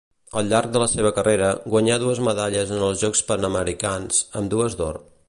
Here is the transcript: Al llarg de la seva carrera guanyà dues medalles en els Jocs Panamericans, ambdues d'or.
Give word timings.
Al 0.39 0.47
llarg 0.53 0.71
de 0.75 0.79
la 0.83 0.87
seva 0.93 1.11
carrera 1.17 1.51
guanyà 1.75 1.99
dues 2.05 2.21
medalles 2.29 2.73
en 2.79 2.87
els 2.87 3.05
Jocs 3.05 3.21
Panamericans, 3.31 4.25
ambdues 4.41 4.79
d'or. 4.81 5.03